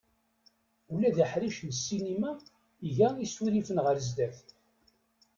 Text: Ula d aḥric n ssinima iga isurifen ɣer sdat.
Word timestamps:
Ula 0.93 1.09
d 1.15 1.17
aḥric 1.23 1.57
n 1.63 1.71
ssinima 1.77 2.31
iga 2.87 3.07
isurifen 3.25 3.81
ɣer 3.85 3.95
sdat. 4.07 4.39